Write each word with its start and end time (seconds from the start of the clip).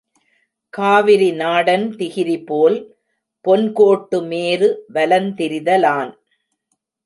காவிரி 0.73 1.27
நாடன் 1.31 1.85
திகிரிபோல் 1.95 2.77
பொன்கோட்டு 3.45 4.19
மேரு 4.27 4.69
வலந்திரித 4.93 5.79
லான். 5.79 6.11